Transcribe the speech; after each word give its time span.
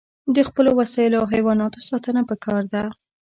د 0.35 0.37
خپلو 0.47 0.69
وسایلو 0.79 1.19
او 1.21 1.25
حیواناتو 1.33 1.79
ساتنه 1.89 2.21
پکار 2.29 2.61
ده. 2.73 2.83